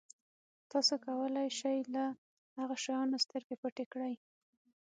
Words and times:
تاسو 0.71 0.93
کولای 1.05 1.49
شئ 1.59 1.79
له 1.95 2.05
هغه 2.59 2.75
شیانو 2.83 3.17
سترګې 3.25 3.55
پټې 3.61 3.85
کړئ. 3.93 4.13